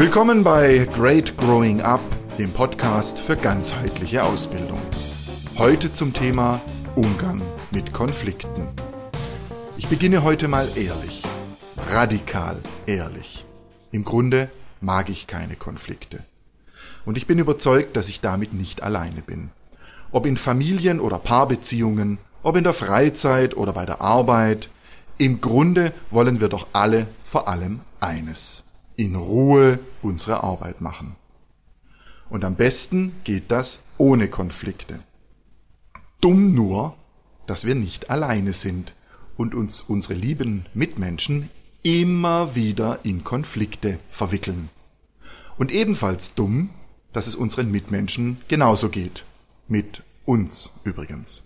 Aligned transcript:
Willkommen 0.00 0.42
bei 0.42 0.88
Great 0.96 1.36
Growing 1.36 1.82
Up, 1.82 2.00
dem 2.38 2.50
Podcast 2.54 3.18
für 3.18 3.36
ganzheitliche 3.36 4.24
Ausbildung. 4.24 4.80
Heute 5.58 5.92
zum 5.92 6.14
Thema 6.14 6.62
Umgang 6.96 7.42
mit 7.70 7.92
Konflikten. 7.92 8.66
Ich 9.76 9.88
beginne 9.88 10.22
heute 10.22 10.48
mal 10.48 10.66
ehrlich, 10.74 11.22
radikal 11.90 12.56
ehrlich. 12.86 13.44
Im 13.92 14.06
Grunde 14.06 14.48
mag 14.80 15.10
ich 15.10 15.26
keine 15.26 15.56
Konflikte. 15.56 16.24
Und 17.04 17.18
ich 17.18 17.26
bin 17.26 17.38
überzeugt, 17.38 17.94
dass 17.94 18.08
ich 18.08 18.22
damit 18.22 18.54
nicht 18.54 18.82
alleine 18.82 19.20
bin. 19.20 19.50
Ob 20.12 20.24
in 20.24 20.38
Familien 20.38 20.98
oder 20.98 21.18
Paarbeziehungen, 21.18 22.16
ob 22.42 22.56
in 22.56 22.64
der 22.64 22.72
Freizeit 22.72 23.54
oder 23.54 23.74
bei 23.74 23.84
der 23.84 24.00
Arbeit, 24.00 24.70
im 25.18 25.42
Grunde 25.42 25.92
wollen 26.10 26.40
wir 26.40 26.48
doch 26.48 26.68
alle 26.72 27.06
vor 27.22 27.48
allem 27.48 27.80
eines 28.00 28.64
in 29.00 29.16
Ruhe 29.16 29.78
unsere 30.02 30.44
Arbeit 30.44 30.82
machen. 30.82 31.16
Und 32.28 32.44
am 32.44 32.54
besten 32.54 33.12
geht 33.24 33.50
das 33.50 33.82
ohne 33.96 34.28
Konflikte. 34.28 35.00
Dumm 36.20 36.54
nur, 36.54 36.94
dass 37.46 37.64
wir 37.64 37.74
nicht 37.74 38.10
alleine 38.10 38.52
sind 38.52 38.92
und 39.38 39.54
uns 39.54 39.80
unsere 39.80 40.12
lieben 40.12 40.66
Mitmenschen 40.74 41.48
immer 41.82 42.54
wieder 42.54 43.00
in 43.02 43.24
Konflikte 43.24 43.98
verwickeln. 44.10 44.68
Und 45.56 45.72
ebenfalls 45.72 46.34
dumm, 46.34 46.68
dass 47.14 47.26
es 47.26 47.34
unseren 47.34 47.70
Mitmenschen 47.70 48.36
genauso 48.48 48.90
geht. 48.90 49.24
Mit 49.66 50.02
uns 50.26 50.70
übrigens. 50.84 51.44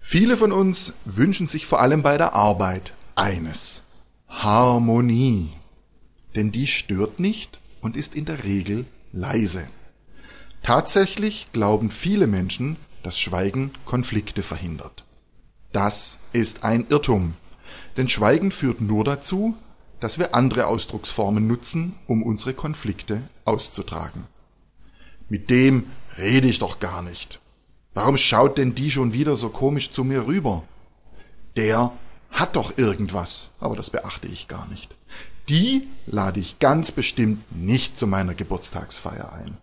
Viele 0.00 0.36
von 0.36 0.50
uns 0.50 0.94
wünschen 1.04 1.46
sich 1.46 1.64
vor 1.64 1.80
allem 1.80 2.02
bei 2.02 2.18
der 2.18 2.34
Arbeit 2.34 2.92
eines. 3.14 3.82
Harmonie 4.28 5.52
denn 6.34 6.52
die 6.52 6.66
stört 6.66 7.20
nicht 7.20 7.60
und 7.80 7.96
ist 7.96 8.14
in 8.14 8.24
der 8.24 8.44
Regel 8.44 8.86
leise. 9.12 9.66
Tatsächlich 10.62 11.48
glauben 11.52 11.90
viele 11.90 12.26
Menschen, 12.26 12.76
dass 13.02 13.18
Schweigen 13.20 13.72
Konflikte 13.84 14.42
verhindert. 14.42 15.04
Das 15.72 16.18
ist 16.32 16.64
ein 16.64 16.86
Irrtum, 16.88 17.34
denn 17.96 18.08
Schweigen 18.08 18.50
führt 18.50 18.80
nur 18.80 19.04
dazu, 19.04 19.54
dass 20.00 20.18
wir 20.18 20.34
andere 20.34 20.66
Ausdrucksformen 20.66 21.46
nutzen, 21.46 21.94
um 22.06 22.22
unsere 22.22 22.54
Konflikte 22.54 23.22
auszutragen. 23.44 24.26
Mit 25.28 25.50
dem 25.50 25.84
rede 26.18 26.48
ich 26.48 26.58
doch 26.58 26.80
gar 26.80 27.02
nicht. 27.02 27.40
Warum 27.94 28.18
schaut 28.18 28.58
denn 28.58 28.74
die 28.74 28.90
schon 28.90 29.12
wieder 29.12 29.36
so 29.36 29.48
komisch 29.48 29.90
zu 29.90 30.04
mir 30.04 30.26
rüber? 30.26 30.62
Der 31.56 31.92
hat 32.30 32.56
doch 32.56 32.76
irgendwas, 32.76 33.50
aber 33.60 33.76
das 33.76 33.90
beachte 33.90 34.26
ich 34.26 34.48
gar 34.48 34.66
nicht. 34.68 34.94
Die 35.48 35.88
lade 36.06 36.40
ich 36.40 36.58
ganz 36.58 36.90
bestimmt 36.90 37.44
nicht 37.54 37.98
zu 37.98 38.06
meiner 38.06 38.34
Geburtstagsfeier 38.34 39.32
ein. 39.32 39.58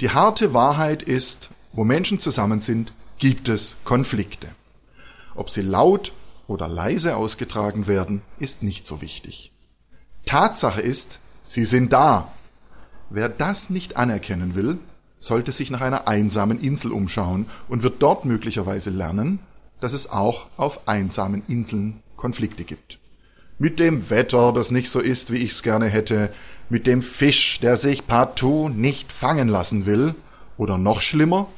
Die 0.00 0.10
harte 0.10 0.52
Wahrheit 0.52 1.02
ist, 1.02 1.48
wo 1.72 1.82
Menschen 1.82 2.20
zusammen 2.20 2.60
sind, 2.60 2.92
gibt 3.18 3.48
es 3.48 3.76
Konflikte. 3.84 4.48
Ob 5.34 5.48
sie 5.48 5.62
laut 5.62 6.12
oder 6.46 6.68
leise 6.68 7.16
ausgetragen 7.16 7.86
werden, 7.86 8.20
ist 8.38 8.62
nicht 8.62 8.86
so 8.86 9.00
wichtig. 9.00 9.50
Tatsache 10.26 10.82
ist, 10.82 11.20
sie 11.40 11.64
sind 11.64 11.92
da. 11.92 12.30
Wer 13.08 13.30
das 13.30 13.70
nicht 13.70 13.96
anerkennen 13.96 14.54
will, 14.54 14.78
sollte 15.18 15.52
sich 15.52 15.70
nach 15.70 15.80
einer 15.80 16.06
einsamen 16.06 16.60
Insel 16.60 16.92
umschauen 16.92 17.46
und 17.68 17.82
wird 17.82 18.02
dort 18.02 18.26
möglicherweise 18.26 18.90
lernen, 18.90 19.40
dass 19.80 19.94
es 19.94 20.10
auch 20.10 20.46
auf 20.58 20.86
einsamen 20.86 21.42
Inseln 21.48 22.02
Konflikte 22.16 22.64
gibt 22.64 22.97
mit 23.58 23.80
dem 23.80 24.08
Wetter, 24.10 24.52
das 24.52 24.70
nicht 24.70 24.88
so 24.88 25.00
ist, 25.00 25.32
wie 25.32 25.38
ich's 25.38 25.62
gerne 25.62 25.86
hätte, 25.86 26.32
mit 26.68 26.86
dem 26.86 27.02
Fisch, 27.02 27.60
der 27.60 27.76
sich 27.76 28.06
partout 28.06 28.68
nicht 28.68 29.12
fangen 29.12 29.48
lassen 29.48 29.86
will, 29.86 30.14
oder 30.56 30.78
noch 30.78 31.00
schlimmer, 31.00 31.48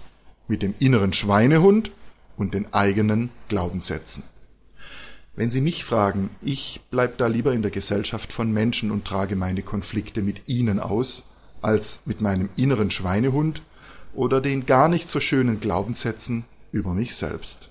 mit 0.49 0.63
dem 0.63 0.75
inneren 0.79 1.13
Schweinehund 1.13 1.91
und 2.37 2.55
den 2.55 2.73
eigenen 2.73 3.31
Glaubenssätzen. 3.49 4.23
Wenn 5.37 5.51
Sie 5.51 5.61
mich 5.61 5.85
fragen, 5.85 6.31
ich 6.43 6.81
bleib 6.91 7.17
da 7.19 7.27
lieber 7.27 7.53
in 7.53 7.63
der 7.63 7.71
Gesellschaft 7.71 8.33
von 8.33 8.53
Menschen 8.53 8.91
und 8.91 9.07
trage 9.07 9.37
meine 9.37 9.63
Konflikte 9.63 10.23
mit 10.23 10.49
ihnen 10.49 10.81
aus, 10.81 11.25
als 11.63 12.01
mit 12.05 12.21
meinem 12.21 12.49
inneren 12.57 12.91
Schweinehund 12.91 13.63
oder 14.13 14.41
den 14.41 14.67
gar 14.67 14.89
nicht 14.89 15.09
so 15.09 15.21
schönen 15.21 15.61
Glaubenssätzen 15.61 16.45
über 16.73 16.95
mich 16.95 17.15
selbst. 17.15 17.71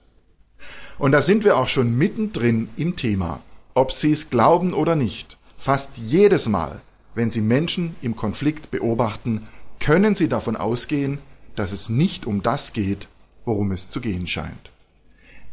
Und 0.97 1.11
da 1.11 1.21
sind 1.21 1.43
wir 1.43 1.57
auch 1.57 1.67
schon 1.67 1.97
mittendrin 1.97 2.69
im 2.75 2.95
Thema 2.95 3.41
ob 3.79 3.93
sie 3.93 4.11
es 4.11 4.29
glauben 4.29 4.73
oder 4.73 4.97
nicht, 4.97 5.37
fast 5.57 5.97
jedes 5.97 6.49
Mal, 6.49 6.81
wenn 7.15 7.31
sie 7.31 7.39
Menschen 7.39 7.95
im 8.01 8.17
Konflikt 8.17 8.71
beobachten, 8.71 9.47
können 9.79 10.15
sie 10.15 10.27
davon 10.27 10.57
ausgehen, 10.57 11.19
dass 11.55 11.71
es 11.71 11.87
nicht 11.87 12.25
um 12.25 12.43
das 12.43 12.73
geht, 12.73 13.07
worum 13.45 13.71
es 13.71 13.89
zu 13.89 14.01
gehen 14.01 14.27
scheint. 14.27 14.71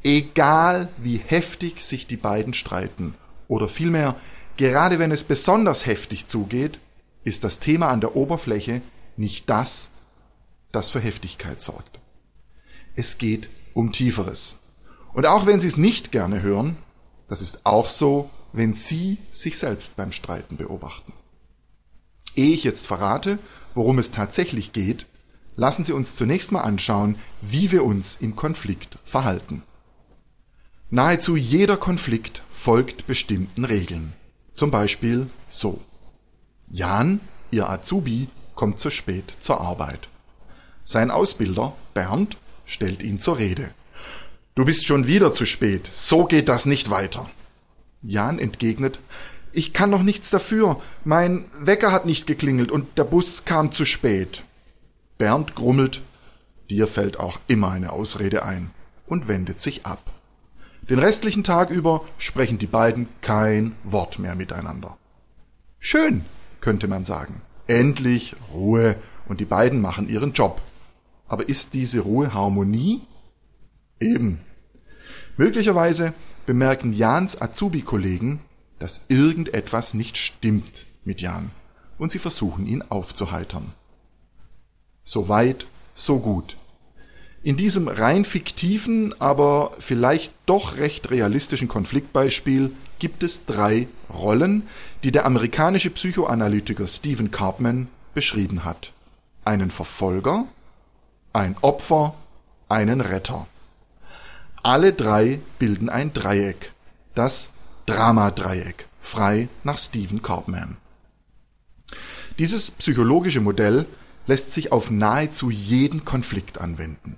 Egal 0.03 0.89
wie 0.99 1.19
heftig 1.19 1.85
sich 1.85 2.09
die 2.09 2.17
beiden 2.17 2.53
streiten, 2.53 3.15
oder 3.47 3.69
vielmehr, 3.69 4.17
gerade 4.57 4.99
wenn 4.99 5.13
es 5.13 5.23
besonders 5.23 5.87
heftig 5.87 6.27
zugeht, 6.27 6.81
ist 7.23 7.45
das 7.45 7.61
Thema 7.61 7.91
an 7.91 8.01
der 8.01 8.17
Oberfläche 8.17 8.83
nicht 9.17 9.49
das, 9.49 9.89
das 10.73 10.91
für 10.91 11.01
Heftigkeit 11.01 11.63
sorgt. 11.63 12.01
Es 12.97 13.19
geht 13.19 13.49
um 13.73 13.93
Tieferes. 13.93 14.57
Und 15.13 15.27
auch 15.27 15.47
wenn 15.47 15.61
Sie 15.61 15.69
es 15.69 15.77
nicht 15.77 16.11
gerne 16.11 16.43
hören, 16.43 16.77
das 17.29 17.41
ist 17.41 17.65
auch 17.65 17.89
so, 17.89 18.31
wenn 18.53 18.75
Sie 18.75 19.19
sich 19.33 19.59
selbst 19.59 19.97
beim 19.97 20.13
Streiten 20.13 20.57
beobachten. 20.57 21.13
Ehe 22.35 22.53
ich 22.53 22.65
jetzt 22.65 22.87
verrate, 22.87 23.39
worum 23.75 23.99
es 23.99 24.11
tatsächlich 24.11 24.73
geht, 24.73 25.07
lassen 25.57 25.85
Sie 25.85 25.93
uns 25.93 26.15
zunächst 26.15 26.53
mal 26.53 26.61
anschauen, 26.61 27.17
wie 27.41 27.73
wir 27.73 27.85
uns 27.85 28.17
im 28.21 28.37
Konflikt 28.37 28.99
verhalten. 29.05 29.63
Nahezu 30.91 31.37
jeder 31.37 31.77
Konflikt 31.77 32.43
folgt 32.55 33.07
bestimmten 33.07 33.65
Regeln. 33.65 34.13
Zum 34.55 34.71
Beispiel 34.71 35.29
so. 35.51 35.81
Jan, 36.71 37.21
Ihr 37.51 37.69
Azubi, 37.69 38.29
kommt 38.55 38.79
zu 38.79 38.91
spät 38.91 39.33
zur 39.41 39.61
Arbeit. 39.61 40.09
Sein 40.85 41.11
Ausbilder, 41.11 41.75
Bernd, 41.95 42.37
stellt 42.65 43.03
ihn 43.03 43.21
zur 43.21 43.39
Rede. 43.39 43.71
Du 44.57 44.65
bist 44.65 44.87
schon 44.87 45.07
wieder 45.07 45.35
zu 45.35 45.45
spät. 45.45 45.87
So 45.93 46.25
geht 46.25 46.49
das 46.49 46.65
nicht 46.65 46.89
weiter. 46.89 47.29
Jan 48.01 48.39
entgegnet, 48.39 49.01
ich 49.53 49.75
kann 49.75 49.91
doch 49.91 50.03
nichts 50.03 50.31
dafür. 50.31 50.81
Mein 51.05 51.45
Wecker 51.61 51.93
hat 51.93 52.07
nicht 52.07 52.27
geklingelt 52.27 52.73
und 52.73 52.97
der 52.97 53.05
Bus 53.05 53.45
kam 53.45 53.71
zu 53.71 53.85
spät. 53.85 54.45
Bernd 55.19 55.55
grummelt, 55.57 56.01
dir 56.71 56.87
fällt 56.87 57.21
auch 57.21 57.39
immer 57.49 57.71
eine 57.71 57.93
Ausrede 57.93 58.45
ein 58.45 58.71
und 59.07 59.29
wendet 59.29 59.61
sich 59.61 59.85
ab. 59.85 60.11
Den 60.89 61.01
restlichen 61.01 61.45
Tag 61.45 61.69
über 61.69 62.07
sprechen 62.17 62.57
die 62.57 62.67
beiden 62.67 63.09
kein 63.21 63.73
Wort 63.85 64.19
mehr 64.19 64.37
miteinander. 64.37 64.97
Schön, 65.79 66.25
könnte 66.63 66.89
man 66.89 67.05
sagen. 67.05 67.43
Endlich 67.67 68.35
Ruhe 68.55 68.97
und 69.29 69.39
die 69.39 69.45
beiden 69.45 69.83
machen 69.83 70.09
ihren 70.09 70.33
Job. 70.33 70.63
Aber 71.29 71.47
ist 71.47 71.75
diese 71.75 72.01
Ruhe 72.01 72.33
Harmonie? 72.33 73.03
Eben. 74.01 74.41
Möglicherweise 75.37 76.13
bemerken 76.45 76.93
Jans 76.93 77.41
Azubi-Kollegen, 77.41 78.41
dass 78.79 79.03
irgendetwas 79.09 79.95
nicht 79.95 80.19
stimmt 80.19 80.87
mit 81.05 81.21
Jan 81.21 81.51
und 81.99 82.13
sie 82.13 82.19
versuchen 82.19 82.67
ihn 82.67 82.83
aufzuheitern. 82.83 83.73
So 85.05 85.29
weit, 85.29 85.67
so 85.95 86.19
gut. 86.19 86.57
In 87.43 87.57
diesem 87.57 87.87
rein 87.87 88.25
fiktiven, 88.25 89.15
aber 89.21 89.73
vielleicht 89.79 90.33
doch 90.47 90.79
recht 90.79 91.11
realistischen 91.11 91.69
Konfliktbeispiel 91.69 92.73
gibt 92.99 93.23
es 93.23 93.47
drei 93.47 93.87
Rollen, 94.13 94.65
die 95.05 95.13
der 95.13 95.27
amerikanische 95.27 95.91
Psychoanalytiker 95.91 96.87
Stephen 96.87 97.31
Karpman 97.31 97.89
beschrieben 98.15 98.65
hat. 98.65 98.93
Einen 99.45 99.71
Verfolger, 99.71 100.47
ein 101.33 101.55
Opfer, 101.61 102.15
einen 102.69 103.01
Retter. 103.01 103.47
Alle 104.67 104.93
drei 104.93 105.39
bilden 105.61 105.89
ein 105.89 106.13
Dreieck, 106.13 106.73
das 107.15 107.51
Dramadreieck, 107.87 108.89
frei 109.01 109.49
nach 109.63 109.79
Stephen 109.79 110.23
Karpman. 110.23 110.77
Dieses 112.41 112.73
psychologische 112.73 113.41
Modell 113.41 113.87
lässt 114.27 114.51
sich 114.51 114.73
auf 114.73 114.91
nahezu 114.91 115.51
jeden 115.51 116.05
Konflikt 116.05 116.59
anwenden. 116.59 117.15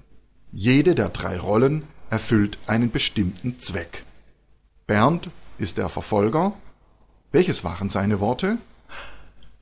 Jede 0.53 0.95
der 0.95 1.09
drei 1.09 1.39
Rollen 1.39 1.85
erfüllt 2.11 2.59
einen 2.67 2.91
bestimmten 2.91 3.59
Zweck. 3.61 4.05
Bernd 4.87 5.31
ist 5.59 5.79
der 5.79 5.89
Verfolger. 5.89 6.53
Welches 7.33 7.65
waren 7.65 7.89
seine 7.89 8.21
Worte? 8.21 8.59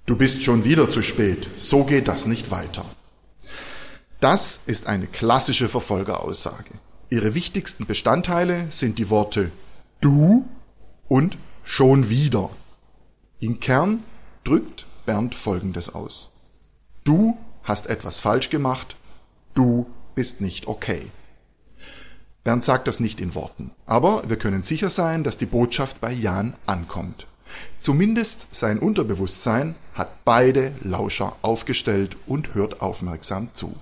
Du 0.06 0.16
bist 0.16 0.42
schon 0.42 0.64
wieder 0.64 0.90
zu 0.90 1.02
spät, 1.02 1.48
so 1.54 1.84
geht 1.84 2.08
das 2.08 2.26
nicht 2.26 2.50
weiter. 2.50 2.84
Das 4.18 4.58
ist 4.66 4.88
eine 4.88 5.06
klassische 5.06 5.68
Verfolgeraussage. 5.68 6.72
Ihre 7.08 7.34
wichtigsten 7.34 7.86
Bestandteile 7.86 8.66
sind 8.70 8.98
die 8.98 9.10
Worte 9.10 9.52
du 10.00 10.44
und 11.08 11.38
schon 11.62 12.10
wieder. 12.10 12.50
Im 13.38 13.60
Kern 13.60 14.02
drückt 14.42 14.86
Bernd 15.04 15.36
Folgendes 15.36 15.94
aus. 15.94 16.32
Du 17.04 17.36
hast 17.62 17.86
etwas 17.86 18.18
falsch 18.18 18.50
gemacht, 18.50 18.96
du 19.54 19.86
bist 20.16 20.40
nicht 20.40 20.66
okay. 20.66 21.06
Bernd 22.42 22.64
sagt 22.64 22.88
das 22.88 22.98
nicht 22.98 23.20
in 23.20 23.36
Worten, 23.36 23.70
aber 23.86 24.28
wir 24.28 24.36
können 24.36 24.64
sicher 24.64 24.88
sein, 24.88 25.22
dass 25.22 25.36
die 25.36 25.46
Botschaft 25.46 26.00
bei 26.00 26.12
Jan 26.12 26.54
ankommt. 26.66 27.28
Zumindest 27.78 28.48
sein 28.50 28.80
Unterbewusstsein 28.80 29.76
hat 29.94 30.24
beide 30.24 30.72
Lauscher 30.82 31.36
aufgestellt 31.42 32.16
und 32.26 32.54
hört 32.54 32.80
aufmerksam 32.80 33.50
zu. 33.52 33.76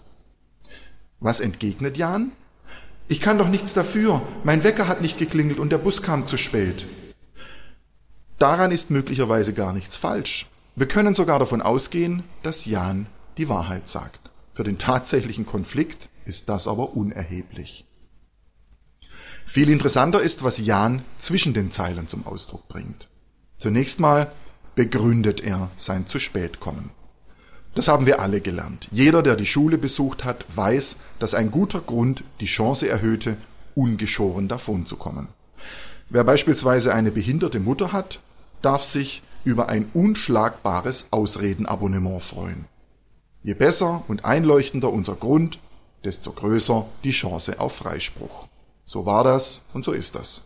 Was 1.21 1.41
entgegnet 1.41 1.97
Jan? 1.97 2.33
Ich 3.07 3.21
kann 3.21 3.39
doch 3.39 3.49
nichts 3.49 3.75
dafür. 3.75 4.23
Mein 4.45 4.65
Wecker 4.65 4.89
hat 4.89 5.03
nicht 5.03 5.19
geklingelt 5.19 5.59
und 5.59 5.71
der 5.71 5.79
Bus 5.79 6.03
kam 6.03 6.27
zu 6.27 6.37
spät. 6.37 6.87
Daran 8.39 8.73
ist 8.73 8.91
möglicherweise 8.91 9.53
gar 9.53 9.73
nichts 9.73 9.97
falsch. 9.97 10.47
Wir 10.75 10.89
können 10.89 11.15
sogar 11.15 11.39
davon 11.39 11.63
ausgehen, 11.63 12.25
dass 12.43 12.65
Jan 12.65 13.07
die 13.37 13.49
Wahrheit 13.49 13.89
sagt. 13.89 14.31
Für 14.55 14.65
den 14.65 14.79
tatsächlichen 14.79 15.47
Konflikt 15.47 16.09
ist 16.25 16.49
das 16.49 16.67
aber 16.67 16.97
unerheblich. 16.97 17.85
Viel 19.47 19.69
interessanter 19.69 20.23
ist, 20.23 20.43
was 20.43 20.59
Jan 20.59 21.05
zwischen 21.19 21.55
den 21.55 21.71
Zeilen 21.71 22.09
zum 22.09 22.27
Ausdruck 22.27 22.67
bringt. 22.69 23.09
Zunächst 23.59 24.01
mal 24.01 24.33
begründet 24.75 25.41
er 25.43 25.71
sein 25.77 26.07
zu 26.07 26.19
spät 26.19 26.59
kommen. 26.59 26.91
Das 27.75 27.89
haben 27.89 28.07
wir 28.07 28.21
alle 28.21 28.41
gelernt. 28.41 28.89
Jeder, 28.93 29.23
der 29.23 29.37
die 29.37 29.47
Schule 29.47 29.79
besucht 29.79 30.25
hat, 30.25 30.45
weiß, 30.55 30.97
dass 31.19 31.35
ein 31.35 31.51
guter 31.51 31.81
Grund 31.81 32.23
die 32.41 32.47
Chance 32.47 32.89
erhöhte, 32.89 33.37
ungeschoren 33.75 34.47
davonzukommen. 34.47 35.29
Wer 36.09 36.23
beispielsweise 36.23 36.95
eine 36.95 37.11
behinderte 37.11 37.59
Mutter 37.59 37.93
hat, 37.93 38.21
darf 38.63 38.85
sich 38.85 39.23
über 39.45 39.69
ein 39.69 39.91
unschlagbares 39.93 41.07
Ausredenabonnement 41.11 42.23
freuen. 42.23 42.67
Je 43.43 43.55
besser 43.55 44.05
und 44.09 44.25
einleuchtender 44.25 44.91
unser 44.91 45.15
Grund, 45.15 45.59
desto 46.05 46.33
größer 46.33 46.87
die 47.03 47.11
Chance 47.11 47.61
auf 47.61 47.75
Freispruch. 47.75 48.47
So 48.85 49.07
war 49.07 49.25
das 49.25 49.63
und 49.73 49.85
so 49.85 49.93
ist 49.93 50.15
das. 50.15 50.43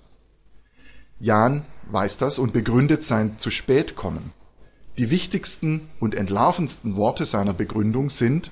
Jan 1.20 1.64
weiß 1.90 2.18
das 2.18 2.38
und 2.38 2.52
begründet 2.52 3.04
sein 3.04 3.38
zu 3.38 3.50
spät 3.50 3.96
kommen. 3.96 4.32
Die 4.98 5.10
wichtigsten 5.10 5.88
und 6.00 6.16
entlarvendsten 6.16 6.96
Worte 6.96 7.24
seiner 7.24 7.54
Begründung 7.54 8.10
sind 8.10 8.50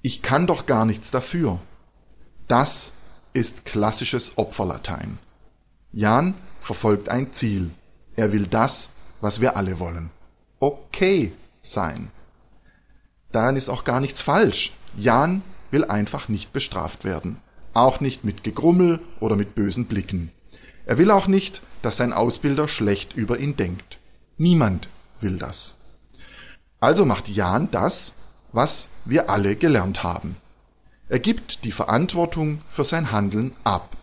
Ich 0.00 0.22
kann 0.22 0.46
doch 0.46 0.64
gar 0.64 0.86
nichts 0.86 1.10
dafür. 1.10 1.58
Das 2.48 2.94
ist 3.34 3.66
klassisches 3.66 4.38
Opferlatein. 4.38 5.18
Jan 5.92 6.32
verfolgt 6.62 7.10
ein 7.10 7.34
Ziel. 7.34 7.70
Er 8.16 8.32
will 8.32 8.46
das, 8.46 8.88
was 9.20 9.42
wir 9.42 9.58
alle 9.58 9.78
wollen. 9.78 10.08
Okay 10.60 11.32
sein. 11.60 12.10
Daran 13.30 13.56
ist 13.56 13.68
auch 13.68 13.84
gar 13.84 14.00
nichts 14.00 14.22
falsch. 14.22 14.72
Jan 14.96 15.42
will 15.70 15.84
einfach 15.84 16.30
nicht 16.30 16.54
bestraft 16.54 17.04
werden. 17.04 17.36
Auch 17.74 18.00
nicht 18.00 18.24
mit 18.24 18.44
Gegrummel 18.44 19.00
oder 19.20 19.36
mit 19.36 19.54
bösen 19.54 19.84
Blicken. 19.84 20.32
Er 20.86 20.96
will 20.96 21.10
auch 21.10 21.26
nicht, 21.26 21.60
dass 21.82 21.98
sein 21.98 22.14
Ausbilder 22.14 22.66
schlecht 22.66 23.12
über 23.14 23.38
ihn 23.38 23.56
denkt. 23.58 23.98
Niemand 24.38 24.88
will 25.20 25.38
das. 25.38 25.76
Also 26.80 27.04
macht 27.04 27.28
Jan 27.28 27.70
das, 27.70 28.14
was 28.52 28.88
wir 29.04 29.30
alle 29.30 29.56
gelernt 29.56 30.02
haben. 30.02 30.36
Er 31.08 31.18
gibt 31.18 31.64
die 31.64 31.72
Verantwortung 31.72 32.62
für 32.72 32.84
sein 32.84 33.12
Handeln 33.12 33.52
ab. 33.64 33.96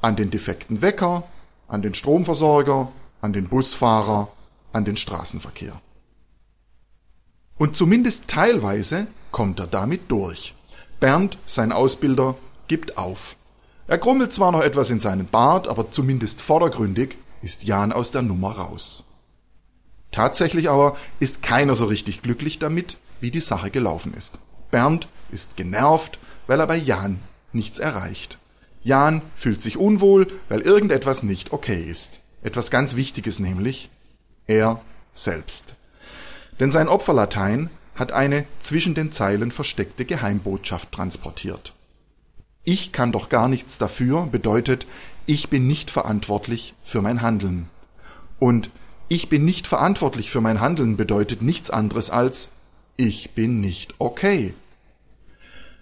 An 0.00 0.16
den 0.16 0.30
defekten 0.30 0.82
Wecker, 0.82 1.24
an 1.68 1.82
den 1.82 1.94
Stromversorger, 1.94 2.90
an 3.20 3.32
den 3.32 3.48
Busfahrer, 3.48 4.28
an 4.72 4.84
den 4.84 4.96
Straßenverkehr. 4.96 5.80
Und 7.56 7.76
zumindest 7.76 8.28
teilweise 8.28 9.06
kommt 9.30 9.60
er 9.60 9.66
damit 9.66 10.10
durch. 10.10 10.54
Bernd, 11.00 11.38
sein 11.46 11.72
Ausbilder, 11.72 12.36
gibt 12.66 12.98
auf. 12.98 13.36
Er 13.86 13.98
grummelt 13.98 14.32
zwar 14.32 14.50
noch 14.52 14.62
etwas 14.62 14.90
in 14.90 15.00
seinen 15.00 15.26
Bart, 15.26 15.68
aber 15.68 15.90
zumindest 15.90 16.40
vordergründig 16.40 17.16
ist 17.42 17.64
Jan 17.64 17.92
aus 17.92 18.10
der 18.10 18.22
Nummer 18.22 18.52
raus. 18.52 19.04
Tatsächlich 20.14 20.70
aber 20.70 20.96
ist 21.18 21.42
keiner 21.42 21.74
so 21.74 21.86
richtig 21.86 22.22
glücklich 22.22 22.60
damit, 22.60 22.98
wie 23.20 23.32
die 23.32 23.40
Sache 23.40 23.72
gelaufen 23.72 24.14
ist. 24.14 24.38
Bernd 24.70 25.08
ist 25.32 25.56
genervt, 25.56 26.20
weil 26.46 26.60
er 26.60 26.68
bei 26.68 26.76
Jan 26.76 27.18
nichts 27.52 27.80
erreicht. 27.80 28.38
Jan 28.84 29.22
fühlt 29.34 29.60
sich 29.60 29.76
unwohl, 29.76 30.28
weil 30.48 30.60
irgendetwas 30.60 31.24
nicht 31.24 31.52
okay 31.52 31.82
ist. 31.82 32.20
Etwas 32.44 32.70
ganz 32.70 32.94
Wichtiges 32.94 33.40
nämlich, 33.40 33.90
er 34.46 34.80
selbst. 35.14 35.74
Denn 36.60 36.70
sein 36.70 36.86
Opferlatein 36.86 37.68
hat 37.96 38.12
eine 38.12 38.44
zwischen 38.60 38.94
den 38.94 39.10
Zeilen 39.10 39.50
versteckte 39.50 40.04
Geheimbotschaft 40.04 40.92
transportiert. 40.92 41.72
Ich 42.62 42.92
kann 42.92 43.10
doch 43.10 43.30
gar 43.30 43.48
nichts 43.48 43.78
dafür 43.78 44.26
bedeutet, 44.26 44.86
ich 45.26 45.48
bin 45.48 45.66
nicht 45.66 45.90
verantwortlich 45.90 46.74
für 46.84 47.02
mein 47.02 47.20
Handeln. 47.20 47.68
Und 48.38 48.70
ich 49.08 49.28
bin 49.28 49.44
nicht 49.44 49.66
verantwortlich 49.66 50.30
für 50.30 50.40
mein 50.40 50.60
Handeln 50.60 50.96
bedeutet 50.96 51.42
nichts 51.42 51.70
anderes 51.70 52.10
als 52.10 52.50
ich 52.96 53.30
bin 53.32 53.60
nicht 53.60 53.94
okay. 53.98 54.54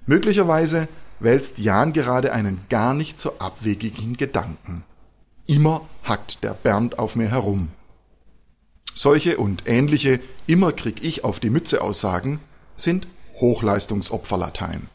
Möglicherweise 0.06 0.88
wälzt 1.20 1.58
Jan 1.58 1.92
gerade 1.92 2.32
einen 2.32 2.60
gar 2.68 2.94
nicht 2.94 3.20
so 3.20 3.38
abwegigen 3.38 4.16
Gedanken. 4.16 4.84
Immer 5.46 5.88
hackt 6.04 6.42
der 6.42 6.54
Bernd 6.54 6.98
auf 6.98 7.14
mir 7.14 7.28
herum. 7.30 7.68
Solche 8.94 9.38
und 9.38 9.64
ähnliche 9.66 10.20
immer 10.46 10.72
krieg 10.72 11.02
ich 11.02 11.24
auf 11.24 11.40
die 11.40 11.50
Mütze 11.50 11.82
Aussagen 11.82 12.40
sind 12.76 13.06
Hochleistungsopferlatein. 13.40 14.88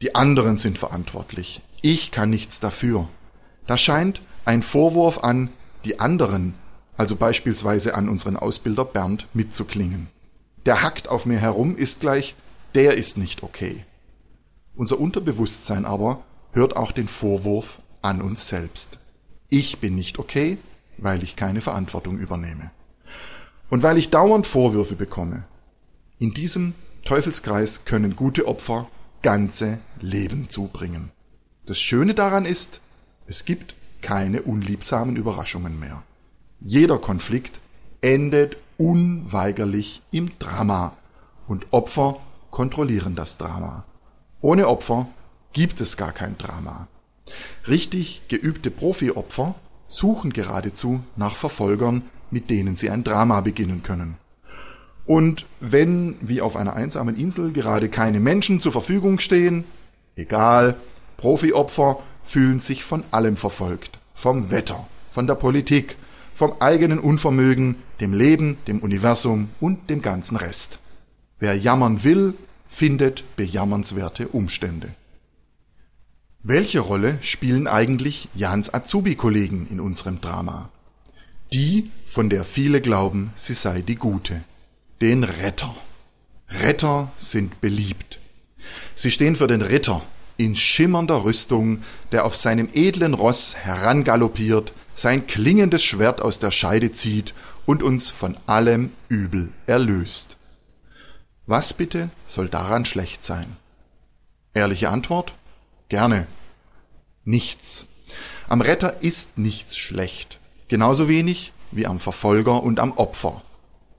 Die 0.00 0.14
anderen 0.14 0.56
sind 0.56 0.78
verantwortlich. 0.78 1.62
Ich 1.80 2.10
kann 2.10 2.30
nichts 2.30 2.60
dafür. 2.60 3.08
Da 3.66 3.76
scheint 3.76 4.20
ein 4.44 4.62
Vorwurf 4.62 5.18
an 5.18 5.50
die 5.84 6.00
anderen 6.00 6.54
also 6.96 7.16
beispielsweise 7.16 7.94
an 7.94 8.08
unseren 8.08 8.36
Ausbilder 8.36 8.84
Bernd, 8.84 9.26
mitzuklingen. 9.34 10.08
Der 10.66 10.82
hackt 10.82 11.08
auf 11.08 11.26
mir 11.26 11.38
herum 11.38 11.76
ist 11.76 12.00
gleich, 12.00 12.34
der 12.74 12.96
ist 12.96 13.18
nicht 13.18 13.42
okay. 13.42 13.84
Unser 14.74 15.00
Unterbewusstsein 15.00 15.84
aber 15.84 16.22
hört 16.52 16.76
auch 16.76 16.92
den 16.92 17.08
Vorwurf 17.08 17.80
an 18.00 18.22
uns 18.22 18.48
selbst. 18.48 18.98
Ich 19.48 19.78
bin 19.78 19.94
nicht 19.94 20.18
okay, 20.18 20.58
weil 20.98 21.22
ich 21.22 21.36
keine 21.36 21.60
Verantwortung 21.60 22.18
übernehme. 22.18 22.70
Und 23.70 23.82
weil 23.82 23.98
ich 23.98 24.10
dauernd 24.10 24.46
Vorwürfe 24.46 24.94
bekomme. 24.94 25.44
In 26.18 26.34
diesem 26.34 26.74
Teufelskreis 27.04 27.84
können 27.84 28.16
gute 28.16 28.46
Opfer 28.46 28.88
ganze 29.22 29.78
Leben 30.00 30.48
zubringen. 30.48 31.10
Das 31.66 31.80
Schöne 31.80 32.14
daran 32.14 32.44
ist, 32.44 32.80
es 33.26 33.44
gibt 33.44 33.74
keine 34.00 34.42
unliebsamen 34.42 35.16
Überraschungen 35.16 35.78
mehr. 35.78 36.02
Jeder 36.64 36.98
Konflikt 36.98 37.58
endet 38.02 38.56
unweigerlich 38.78 40.00
im 40.12 40.30
Drama 40.38 40.92
und 41.48 41.66
Opfer 41.72 42.18
kontrollieren 42.52 43.16
das 43.16 43.36
Drama. 43.36 43.84
Ohne 44.40 44.68
Opfer 44.68 45.08
gibt 45.52 45.80
es 45.80 45.96
gar 45.96 46.12
kein 46.12 46.38
Drama. 46.38 46.86
Richtig 47.66 48.22
geübte 48.28 48.70
Profi-Opfer 48.70 49.56
suchen 49.88 50.32
geradezu 50.32 51.00
nach 51.16 51.34
Verfolgern, 51.34 52.02
mit 52.30 52.48
denen 52.48 52.76
sie 52.76 52.90
ein 52.90 53.02
Drama 53.02 53.40
beginnen 53.40 53.82
können. 53.82 54.16
Und 55.04 55.46
wenn, 55.58 56.14
wie 56.20 56.40
auf 56.40 56.54
einer 56.54 56.76
einsamen 56.76 57.16
Insel, 57.16 57.52
gerade 57.52 57.88
keine 57.88 58.20
Menschen 58.20 58.60
zur 58.60 58.70
Verfügung 58.70 59.18
stehen, 59.18 59.64
egal, 60.14 60.76
Profi-Opfer 61.16 61.98
fühlen 62.24 62.60
sich 62.60 62.84
von 62.84 63.02
allem 63.10 63.36
verfolgt. 63.36 63.98
Vom 64.14 64.52
Wetter, 64.52 64.86
von 65.10 65.26
der 65.26 65.34
Politik, 65.34 65.96
vom 66.34 66.54
eigenen 66.60 66.98
Unvermögen, 66.98 67.76
dem 68.00 68.12
Leben, 68.12 68.56
dem 68.66 68.80
Universum 68.80 69.48
und 69.60 69.90
dem 69.90 70.02
ganzen 70.02 70.36
Rest. 70.36 70.78
Wer 71.38 71.56
jammern 71.56 72.04
will, 72.04 72.34
findet 72.68 73.24
bejammernswerte 73.36 74.28
Umstände. 74.28 74.94
Welche 76.42 76.80
Rolle 76.80 77.18
spielen 77.20 77.66
eigentlich 77.66 78.28
Jans 78.34 78.72
Azubi-Kollegen 78.72 79.68
in 79.70 79.78
unserem 79.78 80.20
Drama? 80.20 80.70
Die, 81.52 81.90
von 82.08 82.30
der 82.30 82.44
viele 82.44 82.80
glauben, 82.80 83.32
sie 83.36 83.54
sei 83.54 83.82
die 83.82 83.96
Gute. 83.96 84.42
Den 85.00 85.22
Retter. 85.22 85.74
Retter 86.48 87.12
sind 87.18 87.60
beliebt. 87.60 88.18
Sie 88.94 89.10
stehen 89.10 89.36
für 89.36 89.46
den 89.46 89.62
Ritter 89.62 90.02
in 90.36 90.56
schimmernder 90.56 91.24
Rüstung, 91.24 91.82
der 92.10 92.24
auf 92.24 92.36
seinem 92.36 92.68
edlen 92.72 93.14
Ross 93.14 93.54
herangaloppiert, 93.56 94.72
sein 94.94 95.26
klingendes 95.26 95.82
Schwert 95.82 96.20
aus 96.20 96.38
der 96.38 96.50
Scheide 96.50 96.92
zieht 96.92 97.34
und 97.66 97.82
uns 97.82 98.10
von 98.10 98.36
allem 98.46 98.92
Übel 99.08 99.50
erlöst. 99.66 100.36
Was 101.46 101.72
bitte 101.72 102.10
soll 102.26 102.48
daran 102.48 102.84
schlecht 102.84 103.24
sein? 103.24 103.56
Ehrliche 104.54 104.90
Antwort? 104.90 105.32
Gerne. 105.88 106.26
Nichts. 107.24 107.86
Am 108.48 108.60
Retter 108.60 109.02
ist 109.02 109.38
nichts 109.38 109.76
schlecht. 109.76 110.38
Genauso 110.68 111.08
wenig 111.08 111.52
wie 111.70 111.86
am 111.86 112.00
Verfolger 112.00 112.62
und 112.62 112.78
am 112.80 112.92
Opfer. 112.92 113.42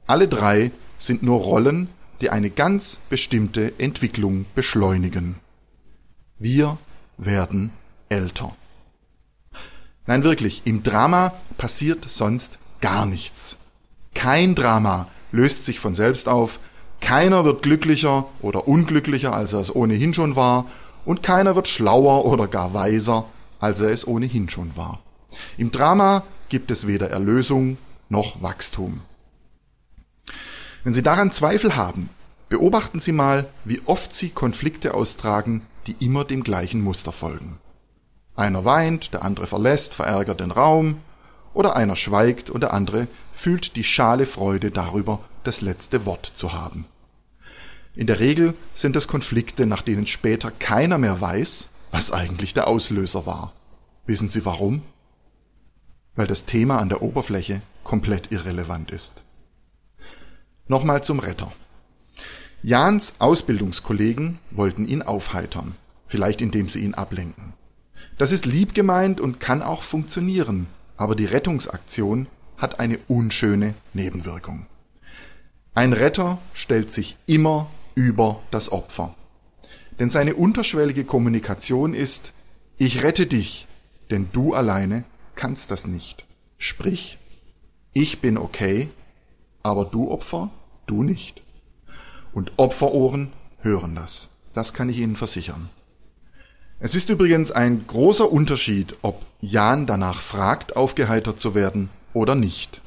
Alle 0.05 0.27
drei 0.27 0.71
sind 0.99 1.23
nur 1.23 1.41
Rollen, 1.41 1.89
die 2.21 2.29
eine 2.29 2.49
ganz 2.49 2.97
bestimmte 3.09 3.73
Entwicklung 3.79 4.45
beschleunigen. 4.55 5.35
Wir 6.37 6.77
werden 7.17 7.71
älter. 8.09 8.55
Nein, 10.05 10.23
wirklich, 10.23 10.63
im 10.65 10.83
Drama 10.83 11.33
passiert 11.57 12.09
sonst 12.09 12.59
gar 12.81 13.05
nichts. 13.05 13.57
Kein 14.13 14.55
Drama 14.55 15.07
löst 15.31 15.65
sich 15.65 15.79
von 15.79 15.95
selbst 15.95 16.27
auf, 16.27 16.59
keiner 16.99 17.45
wird 17.45 17.63
glücklicher 17.63 18.27
oder 18.41 18.67
unglücklicher, 18.67 19.33
als 19.33 19.53
er 19.53 19.59
es 19.59 19.73
ohnehin 19.75 20.13
schon 20.13 20.35
war, 20.35 20.65
und 21.05 21.23
keiner 21.23 21.55
wird 21.55 21.67
schlauer 21.67 22.25
oder 22.25 22.47
gar 22.47 22.73
weiser, 22.73 23.25
als 23.59 23.81
er 23.81 23.89
es 23.89 24.07
ohnehin 24.07 24.49
schon 24.49 24.75
war. 24.75 25.01
Im 25.57 25.71
Drama 25.71 26.23
gibt 26.49 26.71
es 26.71 26.87
weder 26.87 27.09
Erlösung 27.09 27.77
noch 28.09 28.41
Wachstum. 28.41 29.01
Wenn 30.83 30.93
Sie 30.93 31.03
daran 31.03 31.31
Zweifel 31.31 31.75
haben, 31.75 32.09
beobachten 32.49 32.99
Sie 32.99 33.13
mal, 33.13 33.47
wie 33.63 33.81
oft 33.85 34.15
Sie 34.15 34.29
Konflikte 34.29 34.93
austragen, 34.93 35.61
die 35.87 35.95
immer 35.99 36.25
dem 36.25 36.43
gleichen 36.43 36.81
Muster 36.81 37.11
folgen. 37.11 37.57
Einer 38.35 38.65
weint, 38.65 39.13
der 39.13 39.23
andere 39.23 39.47
verlässt 39.47 39.93
verärgert 39.93 40.39
den 40.39 40.51
Raum, 40.51 41.01
oder 41.53 41.75
einer 41.75 41.95
schweigt 41.95 42.49
und 42.49 42.61
der 42.61 42.73
andere 42.73 43.07
fühlt 43.33 43.75
die 43.75 43.83
schale 43.83 44.25
Freude 44.25 44.71
darüber, 44.71 45.19
das 45.43 45.61
letzte 45.61 46.05
Wort 46.05 46.25
zu 46.25 46.53
haben. 46.53 46.85
In 47.95 48.07
der 48.07 48.19
Regel 48.19 48.55
sind 48.73 48.95
es 48.95 49.07
Konflikte, 49.07 49.67
nach 49.67 49.83
denen 49.83 50.07
später 50.07 50.49
keiner 50.49 50.97
mehr 50.97 51.21
weiß, 51.21 51.69
was 51.91 52.11
eigentlich 52.11 52.55
der 52.55 52.67
Auslöser 52.67 53.27
war. 53.27 53.53
Wissen 54.07 54.29
Sie 54.29 54.45
warum? 54.45 54.81
Weil 56.15 56.25
das 56.25 56.45
Thema 56.45 56.79
an 56.79 56.89
der 56.89 57.03
Oberfläche 57.03 57.61
komplett 57.83 58.31
irrelevant 58.31 58.89
ist. 58.89 59.23
Nochmal 60.67 61.03
zum 61.03 61.19
Retter. 61.19 61.51
Jans 62.63 63.15
Ausbildungskollegen 63.19 64.39
wollten 64.49 64.87
ihn 64.87 65.01
aufheitern, 65.01 65.75
vielleicht 66.07 66.41
indem 66.41 66.67
sie 66.67 66.79
ihn 66.79 66.93
ablenken. 66.95 67.53
Das 68.17 68.31
ist 68.31 68.45
lieb 68.45 68.73
gemeint 68.73 69.19
und 69.19 69.39
kann 69.39 69.61
auch 69.61 69.83
funktionieren, 69.83 70.67
aber 70.97 71.15
die 71.15 71.25
Rettungsaktion 71.25 72.27
hat 72.57 72.79
eine 72.79 72.99
unschöne 73.07 73.73
Nebenwirkung. 73.93 74.67
Ein 75.73 75.93
Retter 75.93 76.37
stellt 76.53 76.93
sich 76.93 77.17
immer 77.25 77.69
über 77.95 78.41
das 78.51 78.71
Opfer. 78.71 79.15
Denn 79.99 80.09
seine 80.09 80.35
unterschwellige 80.35 81.03
Kommunikation 81.03 81.93
ist, 81.93 82.33
ich 82.77 83.03
rette 83.03 83.25
dich, 83.25 83.67
denn 84.11 84.29
du 84.31 84.53
alleine 84.53 85.03
kannst 85.35 85.71
das 85.71 85.87
nicht. 85.87 86.25
Sprich, 86.57 87.17
ich 87.93 88.21
bin 88.21 88.37
okay, 88.37 88.89
aber 89.63 89.85
du 89.85 90.11
Opfer, 90.11 90.49
du 90.85 91.03
nicht. 91.03 91.41
Und 92.33 92.51
Opferohren 92.57 93.31
hören 93.61 93.95
das. 93.95 94.29
Das 94.53 94.73
kann 94.73 94.89
ich 94.89 94.99
Ihnen 94.99 95.15
versichern. 95.15 95.69
Es 96.79 96.95
ist 96.95 97.09
übrigens 97.09 97.51
ein 97.51 97.85
großer 97.87 98.31
Unterschied, 98.31 98.95
ob 99.01 99.25
Jan 99.41 99.85
danach 99.85 100.21
fragt, 100.21 100.75
aufgeheitert 100.75 101.39
zu 101.39 101.55
werden 101.55 101.89
oder 102.13 102.35
nicht. 102.35 102.81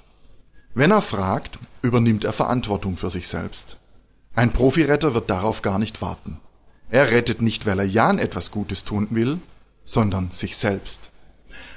Wenn 0.74 0.90
er 0.90 1.02
fragt, 1.02 1.58
übernimmt 1.82 2.24
er 2.24 2.32
Verantwortung 2.32 2.96
für 2.96 3.10
sich 3.10 3.28
selbst. 3.28 3.78
Ein 4.34 4.52
Profiretter 4.52 5.14
wird 5.14 5.30
darauf 5.30 5.62
gar 5.62 5.78
nicht 5.78 6.02
warten. 6.02 6.38
Er 6.90 7.10
rettet 7.10 7.40
nicht, 7.40 7.64
weil 7.64 7.78
er 7.78 7.86
Jan 7.86 8.18
etwas 8.18 8.50
Gutes 8.50 8.84
tun 8.84 9.08
will, 9.10 9.40
sondern 9.84 10.30
sich 10.30 10.56
selbst. 10.56 11.10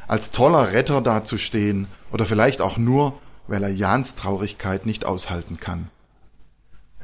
Als 0.08 0.32
toller 0.32 0.74
Retter 0.74 1.02
dazustehen 1.02 1.88
oder 2.12 2.26
vielleicht 2.26 2.62
auch 2.62 2.78
nur, 2.78 3.20
weil 3.48 3.64
er 3.64 3.70
Jans 3.70 4.16
Traurigkeit 4.16 4.86
nicht 4.86 5.06
aushalten 5.06 5.60
kann. 5.60 5.90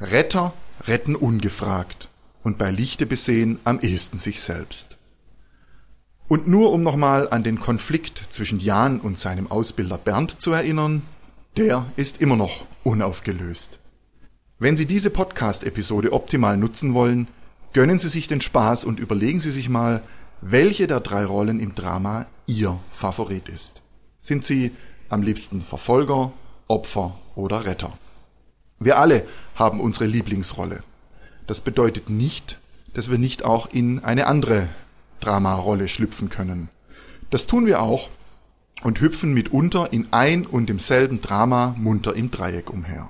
Retter 0.00 0.52
retten 0.86 1.16
ungefragt 1.16 2.08
und 2.42 2.58
bei 2.58 2.70
Lichte 2.70 3.06
besehen 3.06 3.58
am 3.64 3.80
ehesten 3.80 4.18
sich 4.18 4.40
selbst. 4.40 4.95
Und 6.28 6.48
nur 6.48 6.72
um 6.72 6.82
nochmal 6.82 7.28
an 7.30 7.44
den 7.44 7.60
Konflikt 7.60 8.20
zwischen 8.30 8.58
Jan 8.58 8.98
und 8.98 9.18
seinem 9.18 9.48
Ausbilder 9.50 9.96
Bernd 9.96 10.40
zu 10.40 10.50
erinnern, 10.50 11.02
der 11.56 11.86
ist 11.96 12.20
immer 12.20 12.36
noch 12.36 12.64
unaufgelöst. 12.82 13.78
Wenn 14.58 14.76
Sie 14.76 14.86
diese 14.86 15.10
Podcast-Episode 15.10 16.12
optimal 16.12 16.56
nutzen 16.56 16.94
wollen, 16.94 17.28
gönnen 17.72 17.98
Sie 17.98 18.08
sich 18.08 18.26
den 18.26 18.40
Spaß 18.40 18.84
und 18.84 18.98
überlegen 18.98 19.38
Sie 19.38 19.50
sich 19.50 19.68
mal, 19.68 20.02
welche 20.40 20.86
der 20.86 21.00
drei 21.00 21.24
Rollen 21.24 21.60
im 21.60 21.74
Drama 21.74 22.26
Ihr 22.46 22.78
Favorit 22.90 23.48
ist. 23.48 23.82
Sind 24.18 24.44
Sie 24.44 24.72
am 25.08 25.22
liebsten 25.22 25.60
Verfolger, 25.60 26.32
Opfer 26.66 27.16
oder 27.36 27.64
Retter? 27.66 27.92
Wir 28.80 28.98
alle 28.98 29.26
haben 29.54 29.80
unsere 29.80 30.06
Lieblingsrolle. 30.06 30.82
Das 31.46 31.60
bedeutet 31.60 32.10
nicht, 32.10 32.58
dass 32.94 33.10
wir 33.10 33.18
nicht 33.18 33.44
auch 33.44 33.72
in 33.72 34.02
eine 34.02 34.26
andere 34.26 34.68
Dramarolle 35.20 35.88
schlüpfen 35.88 36.28
können. 36.28 36.68
Das 37.30 37.46
tun 37.46 37.66
wir 37.66 37.82
auch 37.82 38.10
und 38.82 39.00
hüpfen 39.00 39.34
mitunter 39.34 39.92
in 39.92 40.08
ein 40.12 40.46
und 40.46 40.68
demselben 40.68 41.20
Drama 41.20 41.74
munter 41.78 42.14
im 42.14 42.30
Dreieck 42.30 42.70
umher. 42.70 43.08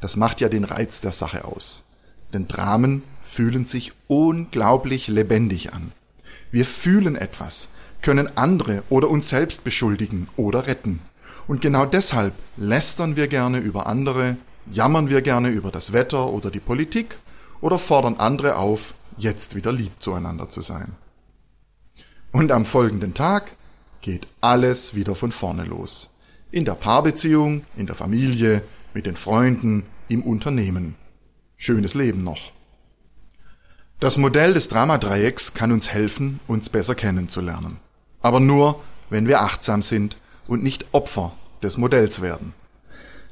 Das 0.00 0.16
macht 0.16 0.40
ja 0.40 0.48
den 0.48 0.64
Reiz 0.64 1.00
der 1.00 1.12
Sache 1.12 1.44
aus. 1.44 1.82
Denn 2.32 2.48
Dramen 2.48 3.02
fühlen 3.24 3.66
sich 3.66 3.92
unglaublich 4.06 5.08
lebendig 5.08 5.72
an. 5.72 5.92
Wir 6.50 6.64
fühlen 6.64 7.16
etwas, 7.16 7.68
können 8.02 8.36
andere 8.36 8.82
oder 8.90 9.08
uns 9.08 9.28
selbst 9.28 9.64
beschuldigen 9.64 10.28
oder 10.36 10.66
retten. 10.66 11.00
Und 11.46 11.60
genau 11.60 11.86
deshalb 11.86 12.34
lästern 12.56 13.16
wir 13.16 13.28
gerne 13.28 13.58
über 13.58 13.86
andere, 13.86 14.36
jammern 14.70 15.10
wir 15.10 15.22
gerne 15.22 15.48
über 15.48 15.70
das 15.70 15.92
Wetter 15.92 16.30
oder 16.30 16.50
die 16.50 16.60
Politik 16.60 17.16
oder 17.60 17.78
fordern 17.78 18.16
andere 18.18 18.56
auf, 18.56 18.94
jetzt 19.16 19.54
wieder 19.54 19.72
lieb 19.72 19.92
zueinander 20.00 20.48
zu 20.48 20.60
sein. 20.60 20.92
Und 22.34 22.50
am 22.50 22.64
folgenden 22.64 23.14
Tag 23.14 23.52
geht 24.00 24.26
alles 24.40 24.96
wieder 24.96 25.14
von 25.14 25.30
vorne 25.30 25.62
los. 25.62 26.10
In 26.50 26.64
der 26.64 26.74
Paarbeziehung, 26.74 27.62
in 27.76 27.86
der 27.86 27.94
Familie, 27.94 28.62
mit 28.92 29.06
den 29.06 29.14
Freunden, 29.14 29.84
im 30.08 30.20
Unternehmen. 30.20 30.96
Schönes 31.56 31.94
Leben 31.94 32.24
noch. 32.24 32.50
Das 34.00 34.18
Modell 34.18 34.52
des 34.52 34.66
Dramadreiecks 34.66 35.54
kann 35.54 35.70
uns 35.70 35.92
helfen, 35.92 36.40
uns 36.48 36.70
besser 36.70 36.96
kennenzulernen. 36.96 37.76
Aber 38.20 38.40
nur, 38.40 38.82
wenn 39.10 39.28
wir 39.28 39.42
achtsam 39.42 39.80
sind 39.80 40.16
und 40.48 40.64
nicht 40.64 40.86
Opfer 40.90 41.30
des 41.62 41.78
Modells 41.78 42.20
werden. 42.20 42.52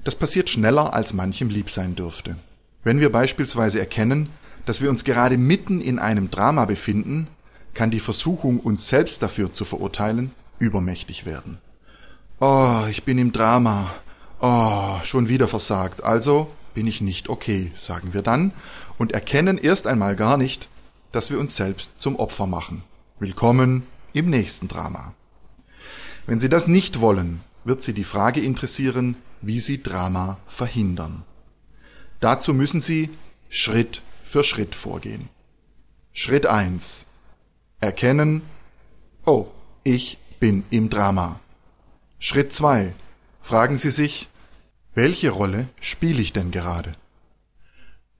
Das 0.05 0.15
passiert 0.15 0.49
schneller, 0.49 0.95
als 0.95 1.13
manchem 1.13 1.49
lieb 1.49 1.71
sein 1.71 1.97
dürfte. 1.97 2.37
Wenn 2.85 3.01
wir 3.01 3.11
beispielsweise 3.11 3.81
erkennen, 3.81 4.29
dass 4.65 4.81
wir 4.81 4.91
uns 4.91 5.03
gerade 5.03 5.39
mitten 5.39 5.81
in 5.81 5.99
einem 5.99 6.31
Drama 6.31 6.67
befinden, 6.67 7.27
kann 7.75 7.91
die 7.91 8.01
Versuchung, 8.01 8.61
uns 8.61 8.89
selbst 8.89 9.23
dafür 9.23 9.53
zu 9.53 9.65
verurteilen, 9.65 10.33
übermächtig 10.59 11.27
werden. 11.27 11.59
Oh, 12.41 12.85
ich 12.91 13.05
bin 13.05 13.19
im 13.19 13.33
Drama. 13.33 13.95
Oh, 14.41 14.99
schon 15.05 15.29
wieder 15.29 15.49
versagt. 15.49 16.03
Also 16.03 16.51
bin 16.75 16.87
ich 16.87 17.01
nicht 17.01 17.29
okay, 17.29 17.71
sagen 17.77 18.15
wir 18.15 18.23
dann 18.23 18.53
und 18.99 19.13
erkennen 19.13 19.59
erst 19.59 19.87
einmal 19.87 20.17
gar 20.17 20.37
nicht, 20.37 20.69
dass 21.13 21.31
wir 21.31 21.39
uns 21.39 21.57
selbst 21.57 22.01
zum 22.01 22.17
Opfer 22.17 22.47
machen. 22.47 22.83
Willkommen 23.19 23.85
im 24.13 24.31
nächsten 24.31 24.69
Drama. 24.69 25.15
Wenn 26.27 26.41
Sie 26.41 26.49
das 26.49 26.67
nicht 26.67 27.01
wollen, 27.01 27.41
wird 27.65 27.83
Sie 27.83 27.93
die 27.93 28.05
Frage 28.05 28.41
interessieren, 28.41 29.17
wie 29.41 29.61
Sie 29.61 29.83
Drama 29.83 30.39
verhindern. 30.47 31.25
Dazu 32.21 32.55
müssen 32.55 32.81
Sie 32.81 33.11
Schritt 33.49 34.03
für 34.25 34.43
Schritt 34.43 34.75
vorgehen. 34.75 35.29
Schritt 36.13 36.47
eins: 36.47 37.05
Erkennen, 37.83 38.43
oh, 39.27 39.47
ich 39.83 40.17
bin 40.39 40.63
im 40.71 40.89
Drama. 40.89 41.41
Schritt 42.21 42.55
zwei: 42.55 42.93
Fragen 43.43 43.77
Sie 43.77 43.91
sich, 43.91 44.29
welche 44.95 45.31
Rolle 45.31 45.67
spiele 45.81 46.23
ich 46.23 46.33
denn 46.33 46.53
gerade? 46.53 46.95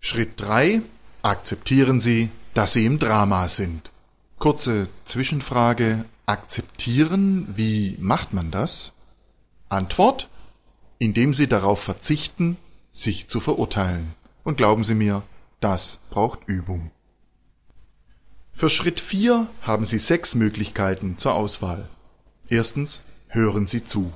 Schritt 0.01 0.33
drei: 0.41 0.83
Akzeptieren 1.23 2.01
Sie, 2.01 2.29
dass 2.55 2.73
Sie 2.73 2.85
im 2.85 2.99
Drama 2.99 3.47
sind. 3.47 3.93
Kurze 4.41 4.89
Zwischenfrage. 5.05 6.07
Akzeptieren, 6.27 7.47
wie 7.55 7.97
macht 8.01 8.33
man 8.33 8.51
das? 8.51 8.93
Antwort, 9.69 10.29
indem 10.99 11.35
Sie 11.35 11.47
darauf 11.47 11.81
verzichten, 11.81 12.57
sich 12.91 13.29
zu 13.29 13.39
verurteilen. 13.39 14.15
Und 14.43 14.57
glauben 14.57 14.83
Sie 14.83 14.97
mir, 14.97 15.23
das 15.61 16.01
braucht 16.11 16.49
Übung. 16.49 16.91
Für 18.53 18.71
Schritt 18.71 19.01
vier 19.01 19.49
haben 19.63 19.85
Sie 19.85 19.99
sechs 19.99 20.35
Möglichkeiten 20.35 21.19
zur 21.19 21.35
Auswahl. 21.35 21.89
Erstens, 22.49 23.01
hören 23.29 23.67
Sie 23.67 23.85
zu. 23.85 24.13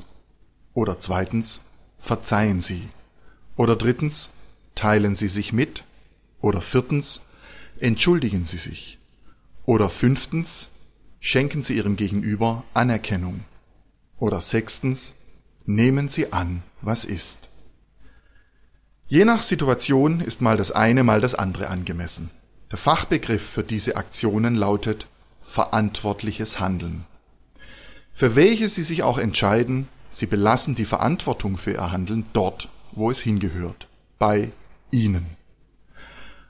Oder 0.75 1.01
zweitens, 1.01 1.63
verzeihen 1.99 2.61
Sie. 2.61 2.89
Oder 3.57 3.77
drittens, 3.77 4.31
teilen 4.75 5.17
Sie 5.17 5.29
sich 5.29 5.53
mit. 5.53 5.83
Oder 6.41 6.61
viertens, 6.61 7.23
entschuldigen 7.81 8.45
Sie 8.45 8.59
sich. 8.59 8.99
Oder 9.65 9.91
fünftens, 9.91 10.69
schenken 11.19 11.63
Sie 11.63 11.77
Ihrem 11.77 11.97
Gegenüber 11.97 12.63
Anerkennung. 12.75 13.41
Oder 14.19 14.41
sechstens, 14.41 15.15
nehmen 15.65 16.09
Sie 16.09 16.33
an, 16.33 16.63
was 16.83 17.05
ist. 17.05 17.49
Je 19.09 19.25
nach 19.25 19.43
Situation 19.43 20.21
ist 20.21 20.41
mal 20.41 20.57
das 20.57 20.73
eine, 20.73 21.03
mal 21.05 21.21
das 21.21 21.35
andere 21.35 21.69
angemessen. 21.69 22.31
Der 22.73 22.79
Fachbegriff 22.79 23.49
für 23.49 23.63
diese 23.63 23.97
Aktionen 23.97 24.57
lautet 24.57 25.07
verantwortliches 25.47 26.59
Handeln. 26.59 27.05
Für 28.13 28.35
welche 28.35 28.69
Sie 28.69 28.83
sich 28.83 29.05
auch 29.05 29.19
entscheiden, 29.19 29.89
Sie 30.11 30.27
belassen 30.27 30.75
die 30.75 30.85
Verantwortung 30.85 31.59
für 31.59 31.73
Ihr 31.73 31.93
Handeln 31.93 32.27
dort, 32.33 32.69
wo 32.91 33.11
es 33.11 33.21
hingehört, 33.21 33.87
bei 34.19 34.51
Ihnen. 34.91 35.27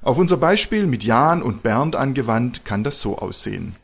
Auf 0.01 0.17
unser 0.17 0.39
Beispiel 0.39 0.87
mit 0.87 1.05
Jan 1.05 1.43
und 1.43 1.63
Bernd 1.63 1.97
angewandt 1.97 2.65
kann 2.65 2.83
das 2.83 3.01
so 3.01 3.19
aussehen. 3.19 3.77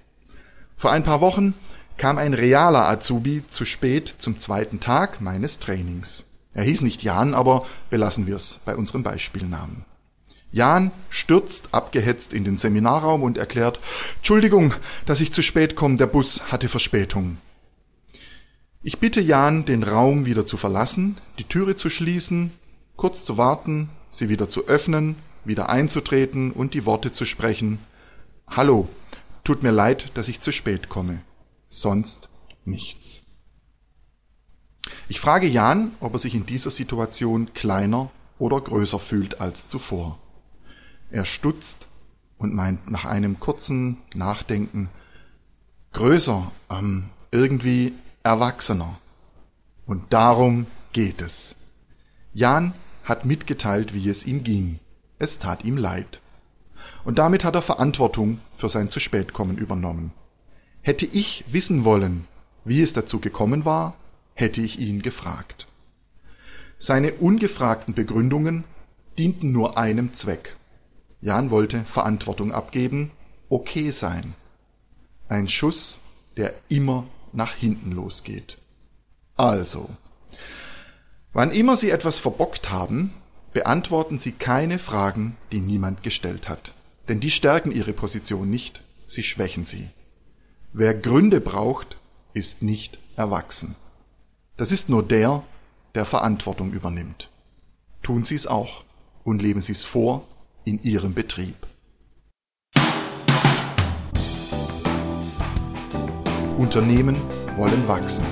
Vor 0.77 0.91
ein 0.91 1.05
paar 1.05 1.21
Wochen 1.21 1.53
kam 1.99 2.17
ein 2.17 2.33
realer 2.33 2.89
Azubi 2.89 3.45
zu 3.51 3.67
spät 3.67 4.15
zum 4.19 4.39
zweiten 4.39 4.81
Tag 4.81 5.21
meines 5.21 5.59
Trainings. 5.59 6.25
Er 6.55 6.65
hieß 6.65 6.81
nicht 6.81 7.03
Jan, 7.03 7.35
aber 7.35 7.67
belassen 7.91 8.27
wir 8.27 8.37
es 8.37 8.61
bei 8.65 8.75
unserem 8.75 9.03
Beispielnamen. 9.03 9.85
Jan 10.53 10.91
stürzt 11.09 11.71
abgehetzt 11.73 12.35
in 12.35 12.45
den 12.45 12.59
Seminarraum 12.59 13.23
und 13.23 13.39
erklärt, 13.39 13.81
Entschuldigung, 14.17 14.75
dass 15.07 15.21
ich 15.21 15.33
zu 15.33 15.43
spät 15.43 15.75
komme, 15.75 15.97
der 15.97 16.07
Bus 16.07 16.53
hatte 16.53 16.69
Verspätung. 16.69 17.39
Ich 18.83 18.99
bitte 18.99 19.21
Jan, 19.21 19.65
den 19.65 19.83
Raum 19.83 20.27
wieder 20.27 20.45
zu 20.45 20.57
verlassen, 20.57 21.17
die 21.39 21.45
Türe 21.45 21.77
zu 21.77 21.89
schließen, 21.89 22.53
kurz 22.97 23.25
zu 23.25 23.39
warten, 23.39 23.89
sie 24.11 24.29
wieder 24.29 24.49
zu 24.49 24.67
öffnen, 24.67 25.17
wieder 25.45 25.71
einzutreten 25.71 26.53
und 26.53 26.75
die 26.75 26.85
Worte 26.85 27.13
zu 27.13 27.25
sprechen. 27.25 27.79
Hallo, 28.47 28.89
tut 29.45 29.63
mir 29.63 29.71
leid, 29.71 30.11
dass 30.15 30.29
ich 30.29 30.41
zu 30.41 30.53
spät 30.53 30.89
komme. 30.89 31.21
Sonst 31.69 32.29
nichts. 32.65 33.23
Ich 35.09 35.21
frage 35.21 35.47
Jan, 35.47 35.93
ob 36.01 36.13
er 36.15 36.19
sich 36.19 36.35
in 36.35 36.45
dieser 36.45 36.71
Situation 36.71 37.55
kleiner 37.55 38.11
oder 38.39 38.61
größer 38.61 38.99
fühlt 38.99 39.41
als 39.41 39.69
zuvor. 39.69 40.19
Er 41.13 41.27
stutzt 41.27 41.77
und 42.39 42.55
meint 42.55 42.91
nach 42.91 43.05
einem 43.05 43.39
kurzen 43.39 43.99
Nachdenken, 44.15 44.89
größer, 45.93 46.51
ähm, 46.71 47.11
irgendwie 47.31 47.93
erwachsener. 48.23 48.99
Und 49.85 50.13
darum 50.15 50.67
geht 50.95 51.21
es. 51.21 51.55
Jan 52.33 52.73
hat 53.05 53.27
mitgeteilt, 53.27 53.93
wie 53.93 54.09
es 54.09 54.25
ihm 54.25 54.43
ging. 54.43 54.79
Es 55.19 55.39
tat 55.39 55.65
ihm 55.65 55.77
leid. 55.77 56.19
Und 57.05 57.19
damit 57.19 57.45
hat 57.45 57.57
er 57.57 57.63
Verantwortung 57.63 58.41
für 58.57 58.71
sein 58.71 58.89
zu 58.89 58.99
spät 58.99 59.35
kommen 59.35 59.59
übernommen. 59.59 60.13
Hätte 60.81 61.05
ich 61.05 61.45
wissen 61.49 61.85
wollen, 61.85 62.27
wie 62.65 62.81
es 62.81 62.95
dazu 62.95 63.21
gekommen 63.21 63.67
war, 63.67 63.97
hätte 64.33 64.63
ich 64.63 64.79
ihn 64.79 65.03
gefragt. 65.03 65.67
Seine 66.79 67.13
ungefragten 67.13 67.93
Begründungen 67.93 68.65
dienten 69.19 69.53
nur 69.53 69.77
einem 69.77 70.15
Zweck, 70.15 70.57
Jan 71.23 71.51
wollte 71.51 71.85
Verantwortung 71.85 72.51
abgeben, 72.51 73.13
okay 73.49 73.91
sein. 73.93 74.35
Ein 75.29 75.47
Schuss, 75.47 76.01
der 76.37 76.53
immer 76.69 77.07
nach 77.33 77.55
hinten 77.55 77.93
losgeht. 77.93 78.59
Also, 79.37 79.89
wann 81.33 81.53
immer 81.53 81.77
Sie 81.77 81.91
etwas 81.91 82.19
verbockt 82.19 82.71
haben, 82.71 83.15
beantworten 83.53 84.19
Sie 84.19 84.33
keine 84.33 84.81
Fragen, 84.81 85.37
die 85.53 85.61
niemand 85.61 86.03
gestellt 86.03 86.49
hat. 86.49 86.75
Denn 87.09 87.21
die 87.21 87.31
stärken 87.31 87.71
Ihre 87.71 87.93
Position 87.93 88.51
nicht, 88.51 88.83
sie 89.07 89.23
schwächen 89.23 89.65
sie. 89.65 89.91
Wer 90.73 90.95
Gründe 90.95 91.41
braucht, 91.41 91.99
ist 92.35 92.63
nicht 92.63 92.99
erwachsen. 93.17 93.77
Das 94.57 94.73
ist 94.73 94.89
nur 94.89 95.03
der, 95.03 95.45
der 95.95 96.05
Verantwortung 96.05 96.73
übernimmt. 96.73 97.31
Tun 98.03 98.25
Sie 98.25 98.35
es 98.35 98.47
auch 98.47 98.85
und 99.23 99.41
leben 99.41 99.63
Sie 99.63 99.73
es 99.73 99.85
vor 99.85 100.27
in 100.65 100.83
Ihrem 100.83 101.15
Betrieb. 101.15 101.55
Unternehmen 106.59 107.17
wollen 107.57 107.89
wachsen, 107.89 108.25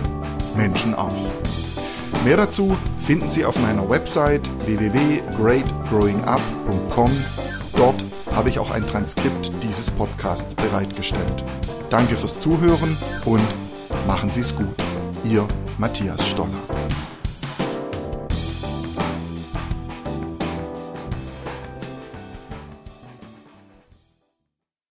Menschen 0.57 0.95
auch. 0.95 1.15
Mehr 2.25 2.37
dazu 2.37 2.77
finden 3.07 3.31
Sie 3.31 3.45
auf 3.45 3.57
meiner 3.61 3.89
Website 3.89 4.43
www.greatgrowingup.com. 4.67 7.11
Dort 7.77 8.05
habe 8.33 8.49
ich 8.51 8.59
auch 8.59 8.71
ein 8.71 8.87
Transkript 8.87 9.51
dieses 9.63 9.91
Podcasts 9.91 10.55
bereitgestellt. 10.55 11.45
Danke 11.89 12.17
fürs 12.17 12.39
Zuhören 12.39 12.99
und 13.25 13.43
machen 14.07 14.31
Sie 14.31 14.41
es 14.41 14.55
gut. 14.55 14.69
Ihr 15.25 15.49
Matthias 15.79 16.29
Stoller. 16.29 16.80